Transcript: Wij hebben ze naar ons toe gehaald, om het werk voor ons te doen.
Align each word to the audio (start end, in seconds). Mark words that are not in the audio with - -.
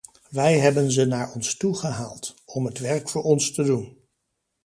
Wij 0.29 0.59
hebben 0.59 0.91
ze 0.91 1.05
naar 1.05 1.31
ons 1.31 1.55
toe 1.57 1.75
gehaald, 1.77 2.35
om 2.45 2.65
het 2.65 2.79
werk 2.79 3.09
voor 3.09 3.21
ons 3.21 3.51
te 3.53 3.63
doen. 3.63 3.97